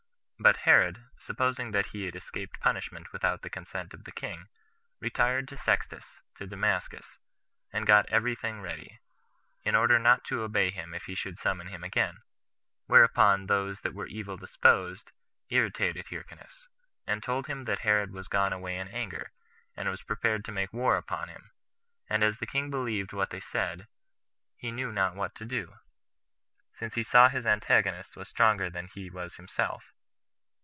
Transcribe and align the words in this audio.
But 0.43 0.57
Herod, 0.63 1.05
supposing 1.19 1.69
that 1.69 1.89
he 1.93 2.05
had 2.05 2.15
escaped 2.15 2.59
punishment 2.59 3.13
without 3.13 3.43
the 3.43 3.49
consent 3.51 3.93
of 3.93 4.05
the 4.05 4.11
king, 4.11 4.47
retired 4.99 5.47
to 5.49 5.55
Sextus, 5.55 6.23
to 6.33 6.47
Damascus, 6.47 7.19
and 7.71 7.85
got 7.85 8.07
every 8.09 8.33
thing 8.35 8.59
ready, 8.59 9.01
in 9.63 9.75
order 9.75 9.99
not 9.99 10.23
to 10.23 10.41
obey 10.41 10.71
him 10.71 10.95
if 10.95 11.03
he 11.03 11.13
should 11.13 11.37
summon 11.37 11.67
him 11.67 11.83
again; 11.83 12.23
whereupon 12.87 13.45
those 13.45 13.81
that 13.81 13.93
were 13.93 14.07
evil 14.07 14.35
disposed 14.35 15.11
irritated 15.51 16.07
Hyrcanus, 16.09 16.67
and 17.05 17.21
told 17.21 17.45
him 17.45 17.65
that 17.65 17.81
Herod 17.81 18.11
was 18.11 18.27
gone 18.27 18.51
away 18.51 18.77
in 18.77 18.87
anger, 18.87 19.33
and 19.77 19.87
was 19.89 20.01
prepared 20.01 20.43
to 20.45 20.51
make 20.51 20.73
war 20.73 20.97
upon 20.97 21.29
him; 21.29 21.51
and 22.09 22.23
as 22.23 22.39
the 22.39 22.47
king 22.47 22.71
believed 22.71 23.13
what 23.13 23.29
they 23.29 23.39
said, 23.39 23.85
he 24.57 24.71
knew 24.71 24.91
not 24.91 25.13
what 25.15 25.35
to 25.35 25.45
do, 25.45 25.75
since 26.73 26.95
he 26.95 27.03
saw 27.03 27.29
his 27.29 27.45
antagonist 27.45 28.17
was 28.17 28.27
stronger 28.27 28.71
than 28.71 28.87
he 28.95 29.07
was 29.07 29.35
himself. 29.35 29.93